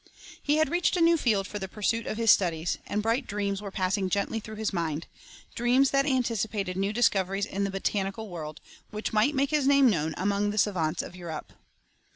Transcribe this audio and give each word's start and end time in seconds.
He 0.41 0.55
had 0.55 0.71
reached 0.71 0.97
a 0.97 0.99
new 0.99 1.15
field 1.15 1.45
for 1.45 1.59
the 1.59 1.67
pursuit 1.67 2.07
of 2.07 2.17
his 2.17 2.31
studies, 2.31 2.79
and 2.87 3.03
bright 3.03 3.27
dreams 3.27 3.61
were 3.61 3.69
passing 3.69 4.09
gently 4.09 4.39
through 4.39 4.55
his 4.55 4.73
mind, 4.73 5.05
dreams 5.53 5.91
that 5.91 6.07
anticipated 6.07 6.75
new 6.75 6.91
discoveries 6.91 7.45
in 7.45 7.65
the 7.65 7.69
botanical 7.69 8.27
world, 8.27 8.61
which 8.89 9.13
might 9.13 9.35
make 9.35 9.51
his 9.51 9.67
name 9.67 9.87
known 9.91 10.15
among 10.17 10.49
the 10.49 10.57
savants 10.57 11.03
of 11.03 11.15
Europe. 11.15 11.53